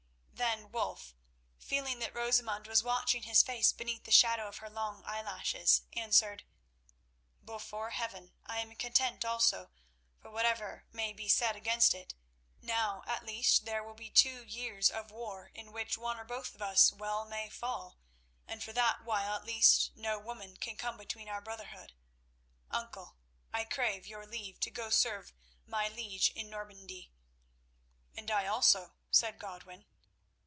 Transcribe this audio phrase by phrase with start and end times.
[0.33, 1.13] Then Wulf,
[1.59, 6.43] feeling that Rosamund was watching his face beneath the shadow of her long eyelashes, answered:
[7.45, 9.69] "Before Heaven, I am content also,
[10.19, 12.15] for whatever may be said against it,
[12.59, 16.55] now at least there will be two years of war in which one or both
[16.55, 17.99] of us well may fall,
[18.47, 21.93] and for that while at least no woman can come between our brotherhood.
[22.71, 23.15] Uncle,
[23.53, 25.33] I crave your leave to go serve
[25.67, 27.11] my liege in Normandy."
[28.17, 29.85] "And I also," said Godwin.